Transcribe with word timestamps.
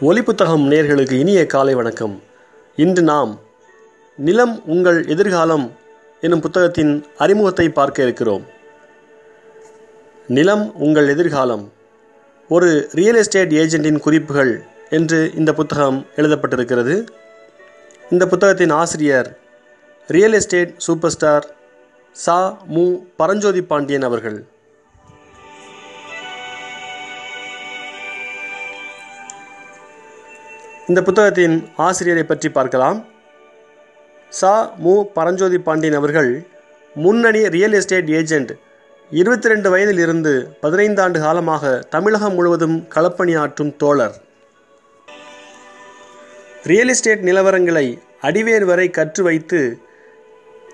ஒலி 0.00 0.22
புத்தகம் 0.22 0.70
நேர்களுக்கு 0.70 1.12
இனிய 1.12 1.46
காலை 1.46 1.74
வணக்கம். 1.74 2.22
இன்று 2.76 3.02
நாம் 3.02 3.40
நிலம் 4.16 4.66
உங்கள் 4.66 5.06
எதிர்காலம் 5.06 5.72
எனும் 6.20 6.40
புத்தகத்தின் 6.40 7.04
அறிமுகத்தை 7.16 7.68
பார்க்க 7.68 8.02
இருக்கிறோம். 8.02 8.44
நிலம் 10.26 10.76
உங்கள் 10.76 11.08
எதிர்காலம். 11.08 11.72
ஒரு 12.48 12.88
ரியல் 12.92 13.14
எஸ்டேட் 13.14 13.52
ஏஜென்ட்டின் 13.52 13.98
குறிப்புகள் 13.98 14.62
என்று 14.90 15.32
இந்த 15.34 15.52
புத்தகம் 15.52 16.06
எழுதப்பட்டிருக்கிறது. 16.16 17.06
இந்த 18.10 18.26
புத்தகத்தின் 18.26 18.70
ஆசிரியர் 18.70 19.38
ரியல் 20.06 20.32
எஸ்டேட் 20.32 20.78
சூப்பர் 20.78 21.10
ஸ்டார் 21.10 21.54
சா 22.12 22.62
மு 22.66 22.96
பரஞ்சோதி 23.16 23.62
பாண்டியன் 23.62 24.02
அவர்கள். 24.02 24.44
இந்த 30.88 31.02
புத்தகத்தின் 31.02 31.68
ஆசிரியரை 31.76 32.24
பற்றி 32.24 32.50
பார்க்கலாம். 32.50 33.06
சா. 34.28 34.74
மு. 34.76 35.04
பரஞ்சோதி 35.04 35.58
பாண்டியன் 35.58 35.96
அவர்கள் 35.96 36.46
முன்னணி 36.94 37.48
ரியல் 37.48 37.72
எஸ்டேட் 37.72 38.08
ஏஜெண்ட் 38.08 38.58
இருபத்தி 39.10 39.48
ரெண்டு 39.48 39.70
வயதில் 39.70 39.98
இருந்து 39.98 40.56
பதினைந்து 40.60 41.02
ஆண்டு 41.02 41.20
காலமாக 41.20 41.78
தமிழகம் 41.78 42.34
முழுவதும் 42.34 42.86
களப்பணியாற்றும் 42.94 43.76
தோழர். 43.76 44.14
ரியல் 46.64 46.88
எஸ்டேட் 46.88 47.20
நிலவரங்களை 47.20 47.98
அடிவேர் 48.22 48.64
வரை 48.64 48.90
கற்று 48.90 49.24
வைத்து 49.24 49.78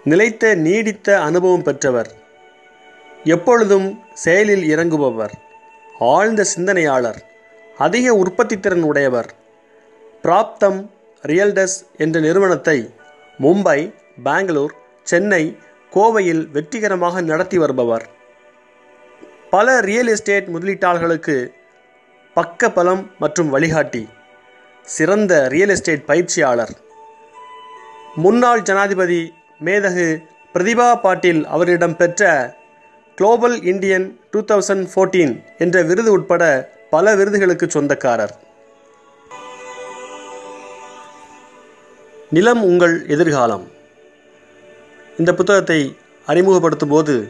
நிலைத்த 0.04 0.54
நீடித்த 0.54 1.20
அனுபவம் 1.20 1.62
பெற்றவர். 1.62 2.12
எப்பொழுதும் 3.24 3.98
செயலில் 4.14 4.76
இறங்குபவர். 4.76 5.32
ஆழ்ந்த 5.98 6.44
சிந்தனையாளர். 6.44 7.22
அதிக 7.78 8.14
உற்பத்தி 8.14 8.60
திறன் 8.60 8.82
உடையவர். 8.82 9.42
பிராப்தம் 10.24 10.78
ரியல்டஸ் 11.22 11.74
என்ற 11.96 12.20
நிறுவனத்தை 12.20 12.76
மும்பை 13.44 13.78
பெங்களூர் 14.26 14.74
சென்னை 15.02 15.40
கோவையில் 15.92 16.40
வெற்றிகரமாக 16.54 17.20
நடத்தி 17.30 17.58
வருபவர். 17.58 18.04
பல 19.50 19.74
ரியல் 19.80 20.06
எஸ்டேட் 20.06 20.48
முதலீட்டாளர்களுக்கு 20.54 21.36
பக்க 22.34 22.70
பலம் 22.70 23.02
மற்றும் 23.18 23.50
வழிகாட்டி 23.50 24.02
சிறந்த 24.86 25.48
ரியல் 25.48 25.68
எஸ்டேட் 25.68 26.06
பயிற்சியாளர். 26.06 26.72
முன்னாள் 28.24 28.62
ஜனாதிபதி 28.62 29.22
மேதகு 29.64 30.08
பிரதிபா 30.54 30.88
பாட்டீல் 31.04 31.44
அவரிடம் 31.56 31.96
பெற்ற 31.96 32.32
Global 33.18 33.58
Indian 33.72 34.08
two 34.30 34.42
thousand 34.52 34.88
fourteen 34.94 35.36
என்ற 35.58 35.82
விருது 35.82 36.12
உட்பட 36.12 36.42
பல 36.90 37.14
விருதுகளுக்கு 37.14 37.68
சொந்தக்காரர். 37.68 38.34
நிலம் 42.30 42.62
உங்கள் 42.62 43.06
எதிர்காலம். 43.06 43.70
இந்த 45.18 45.34
புத்தகத்தை 45.34 45.96
அறிமுகப்படுத்தும் 46.26 46.88
போது 46.88 47.28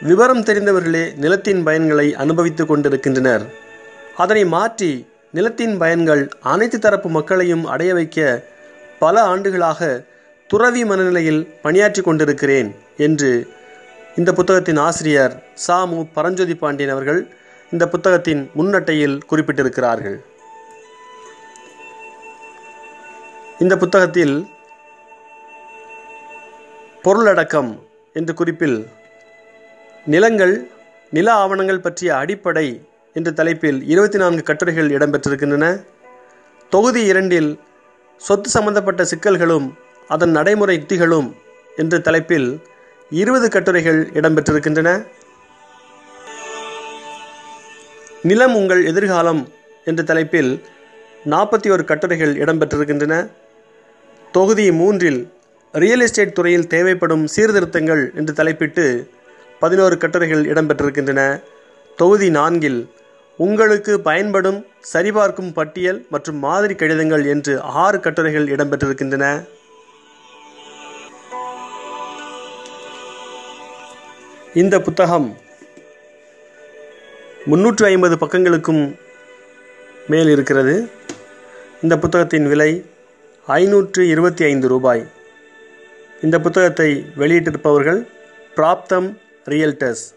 விவரம் 0.00 0.42
தெரிந்தவர்களே 0.42 1.16
நிலத்தின் 1.16 1.66
பயன்களை 1.66 2.14
அனுபவித்துக் 2.14 2.68
கொண்டிருக்கின்றனர். 2.68 3.44
அதனை 4.16 4.44
மாற்றி 4.44 5.06
நிலத்தின் 5.30 5.78
பயன்கள் 5.78 6.28
அனைத்து 6.40 6.78
தரப்பு 6.78 7.08
மக்களையும் 7.08 7.64
அடைய 7.64 7.94
வைக்க 7.94 8.46
பல 8.98 9.22
ஆண்டுகளாக 9.22 10.06
துறவி 10.46 10.84
மனநிலையில் 10.84 11.58
பணியாற்றி 11.62 12.02
கொண்டிருக்கிறேன் 12.02 12.74
என்று 12.96 13.48
இந்த 14.16 14.32
புத்தகத்தின் 14.32 14.76
ஆசிரியர் 14.76 15.42
சாமு 15.66 16.06
பரஞ்சோதி 16.12 16.54
பாண்டியன் 16.54 16.92
அவர்கள் 16.92 17.28
இந்த 17.70 17.88
புத்தகத்தின் 17.88 18.50
முன்னட்டையில் 18.56 19.18
குறிப்பிட்டிருக்கிறார்கள். 19.30 20.18
இந்த 23.62 23.76
புத்தகத்தில் 23.76 24.46
பொருளடக்கம் 27.04 27.68
என்ற 28.12 28.32
குறிப்பில் 28.32 28.88
நிலங்கள் 30.04 30.54
நில 31.10 31.32
ஆவணங்கள் 31.32 31.80
பற்றிய 31.80 32.16
அடிப்படை 32.16 32.64
என்ற 33.14 33.30
தலைப்பில் 33.30 33.88
இருபத்தி 33.88 34.18
நான்கு 34.18 34.42
கட்டுரைகள் 34.42 34.88
இடம்பெற்றிருக்கின்றன. 34.90 35.66
தொகுதி 36.70 37.04
இரண்டில் 37.04 37.60
சொத்து 38.16 38.50
சம்பந்தப்பட்ட 38.50 39.04
சிக்கல்களும் 39.12 39.68
அதன் 40.08 40.30
நடைமுறை 40.30 40.76
யுக்திகளும் 40.76 41.36
என்ற 41.76 41.98
தலைப்பில் 41.98 42.60
இருபது 43.10 43.48
கட்டுரைகள் 43.48 44.06
இடம்பெற்றிருக்கின்றன. 44.06 45.06
நிலம் 48.22 48.54
உங்கள் 48.54 48.86
எதிர்காலம் 48.86 49.44
என்ற 49.84 50.02
தலைப்பில் 50.02 50.64
நாற்பத்தி 51.30 51.70
ஒரு 51.70 51.84
கட்டுரைகள் 51.84 52.34
இடம்பெற்றிருக்கின்றன. 52.36 53.40
தொகுதி 54.36 54.64
மூன்றில் 54.72 55.18
ரியல் 55.72 56.00
எஸ்டேட் 56.00 56.34
துறையில் 56.36 56.68
தேவைப்படும் 56.74 57.24
சீர்திருத்தங்கள் 57.34 58.02
என்று 58.14 58.32
தலைப்பிட்டு 58.32 58.84
பதினோரு 59.60 59.96
கட்டுரைகள் 60.02 60.44
இடம்பெற்றிருக்கின்றன. 60.52 61.20
தொகுதி 61.96 62.30
நான்கில் 62.30 62.78
உங்களுக்கு 63.36 64.00
பயன்படும் 64.00 64.66
சரிபார்க்கும் 64.92 65.52
பட்டியல் 65.52 66.06
மற்றும் 66.10 66.36
மாதிரி 66.36 66.74
கடிதங்கள் 66.74 67.24
என்று 67.24 67.60
ஆறு 67.60 68.00
கட்டுரைகள் 68.00 68.46
இடம்பெற்றிருக்கின்றன. 68.54 69.26
இந்த 74.54 74.80
புத்தகம் 74.80 75.28
முன்னூற்று 77.44 77.86
ஐம்பது 77.86 78.16
பக்கங்களுக்கும் 78.16 78.82
மேல் 80.08 80.28
இருக்கிறது. 80.28 80.74
இந்த 81.82 81.94
புத்தகத்தின் 81.98 82.48
விலை 82.48 82.72
ஐநூற்று 83.48 84.08
இருபத்தி 84.08 84.44
ஐந்து 84.44 84.68
ரூபாய். 84.68 85.08
இந்த 86.22 86.40
புத்தகத்தை 86.40 87.04
வெளியிட்டிருப்பவர்கள் 87.16 88.06
Praptham 88.56 89.08
realtors. 89.44 90.14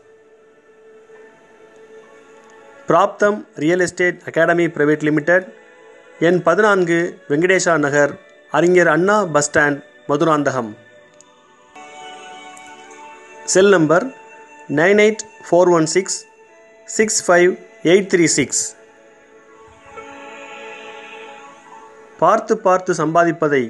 Praptham 2.87 3.45
real 3.55 3.79
estate 3.79 4.19
academy 4.25 4.65
private 4.65 5.05
limited 5.07 5.47
எண் 6.19 6.41
பதினான்கு 6.41 7.19
வெங்கடேஷா 7.29 7.77
நகர் 7.77 8.13
அறிஞர் 8.51 8.87
Anna 8.87 9.25
bus 9.25 9.49
stand 9.49 9.79
Madurantakam. 10.09 10.71
Cell 13.45 13.69
number 13.69 14.05
nine 14.81 15.01
eight 15.05 15.25
four 15.49 15.71
one 15.79 15.85
six 15.85 16.25
six 16.85 17.31
five 17.31 17.51
eight 17.83 18.11
three 18.13 18.23
six. 18.23 18.63
பார்த்து 22.19 22.57
பார்த்து 22.57 22.93
சம்பாதிப்பதை 22.93 23.63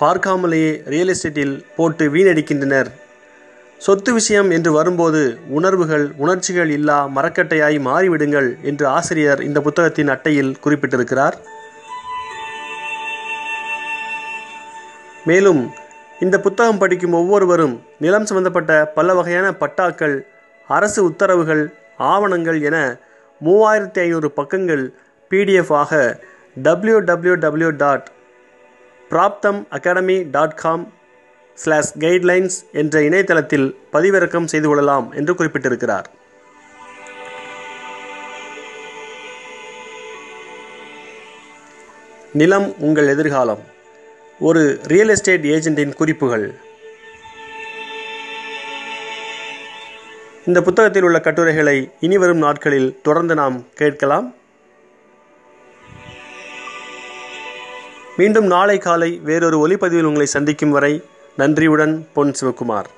பார்க்காமலேயே 0.00 0.70
ரியல் 0.92 1.08
எஸ்டேட்டில் 1.08 1.64
போட்டு 1.76 2.04
வீணடிக்கின்றனர். 2.14 2.90
சொத்து 3.78 4.12
விஷயம் 4.12 4.50
என்று 4.50 4.72
வரும்போது 4.72 5.38
உணர்வுகள் 5.48 6.12
உணர்ச்சிகள் 6.16 6.70
இல்லா 6.70 7.08
மரக்கட்டையாய் 7.16 7.78
மாறிவிடுங்கள் 7.86 8.48
என்று 8.62 8.86
ஆசிரியர் 8.86 9.42
இந்த 9.42 9.60
புத்தகத்தின் 9.60 10.08
அட்டையில் 10.08 10.56
குறிப்பிட்டிருக்கிறார். 10.64 11.36
மேலும் 15.24 15.62
இந்த 16.20 16.40
புத்தகம் 16.40 16.78
படிக்கும் 16.78 17.12
ஒவ்வொருவரும் 17.12 17.82
நிலம் 17.98 18.26
சம்பந்தப்பட்ட 18.26 18.86
பல 18.86 19.14
வகையான 19.14 19.50
பட்டாக்கள் 19.50 20.16
அரசு 20.68 21.04
உத்தரவுகள் 21.04 21.74
ஆவணங்கள் 21.96 22.62
என 22.62 22.76
மூவாயிரத்தி 23.40 23.98
ஐநூறு 23.98 24.30
பக்கங்கள் 24.30 24.84
பிடிஎஃப் 25.30 25.72
ஆக 25.82 26.20
W 26.54 27.70
dot 27.70 28.10
Praptham 29.10 29.66
academy 29.70 30.30
dot 30.30 30.54
com 30.54 30.92
slash 31.54 31.96
guidelines 31.98 32.50
என்ற 32.72 33.02
இணையதளத்தில் 33.02 33.78
பதிவிறக்கம் 33.92 34.44
செய்து 34.44 34.68
கொள்ளலாம் 34.68 35.12
என்று 35.12 35.34
குறிப்பிட்டிருக்கிறார். 35.34 36.04
நிலம் 42.32 42.74
உங்கள் 42.78 43.06
எதிர்காலம். 43.06 43.58
ஒரு 44.38 44.80
ரியல் 44.82 45.08
எஸ்டேட் 45.08 45.44
ஏஜென்ட்டின் 45.44 45.94
குறிப்புகள். 45.94 46.54
இந்த 50.46 50.62
புத்தகத்தில் 50.62 51.02
உள்ள 51.02 51.20
கட்டுரைகளை 51.20 51.90
இனிவரும் 52.00 52.38
நாட்களில் 52.38 52.98
தொடர்ந்து 53.02 53.34
நாம் 53.34 53.64
கேட்கலாம். 53.74 54.34
மீண்டும் 58.20 58.48
நாளை 58.54 58.78
காலை 58.78 59.10
வேறொரு 59.28 59.58
ஒலிப்பதிவில் 59.64 60.08
உங்களை 60.08 60.26
சந்திக்கும் 60.36 60.74
வரை 60.76 60.94
நன்றியுடன் 61.40 61.94
பொன் 62.14 62.32
சிவகுமார். 62.38 62.88